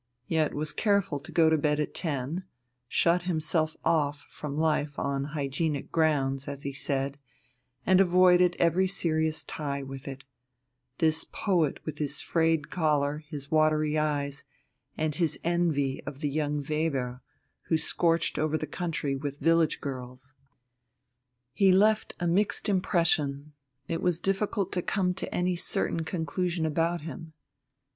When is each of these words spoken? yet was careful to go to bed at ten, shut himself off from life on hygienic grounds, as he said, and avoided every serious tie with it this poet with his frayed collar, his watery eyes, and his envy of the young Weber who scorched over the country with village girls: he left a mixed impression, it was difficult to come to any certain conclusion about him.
yet 0.25 0.55
was 0.55 0.73
careful 0.73 1.19
to 1.19 1.31
go 1.31 1.47
to 1.47 1.59
bed 1.59 1.79
at 1.79 1.93
ten, 1.93 2.43
shut 2.87 3.21
himself 3.21 3.77
off 3.85 4.25
from 4.31 4.57
life 4.57 4.97
on 4.97 5.25
hygienic 5.35 5.91
grounds, 5.91 6.47
as 6.47 6.63
he 6.63 6.73
said, 6.73 7.19
and 7.85 8.01
avoided 8.01 8.55
every 8.57 8.87
serious 8.87 9.43
tie 9.43 9.83
with 9.83 10.07
it 10.07 10.23
this 10.97 11.23
poet 11.31 11.77
with 11.85 11.99
his 11.99 12.19
frayed 12.19 12.71
collar, 12.71 13.19
his 13.27 13.51
watery 13.51 13.95
eyes, 13.95 14.43
and 14.97 15.13
his 15.21 15.39
envy 15.43 16.01
of 16.07 16.19
the 16.21 16.29
young 16.29 16.65
Weber 16.67 17.21
who 17.65 17.77
scorched 17.77 18.39
over 18.39 18.57
the 18.57 18.65
country 18.65 19.15
with 19.15 19.37
village 19.37 19.81
girls: 19.81 20.33
he 21.53 21.71
left 21.71 22.15
a 22.19 22.25
mixed 22.25 22.67
impression, 22.67 23.53
it 23.87 24.01
was 24.01 24.19
difficult 24.19 24.71
to 24.71 24.81
come 24.81 25.13
to 25.13 25.31
any 25.31 25.55
certain 25.55 26.03
conclusion 26.03 26.65
about 26.65 27.01
him. 27.01 27.33